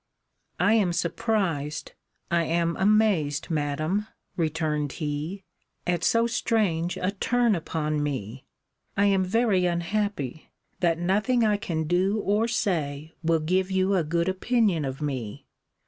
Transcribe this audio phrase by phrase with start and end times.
[0.59, 1.91] I am surprised!
[2.31, 5.43] I am amazed, Madam, returned he,
[5.85, 8.43] at so strange a turn upon me!
[8.97, 14.03] I am very unhappy, that nothing I can do or say will give you a
[14.03, 15.45] good opinion of me!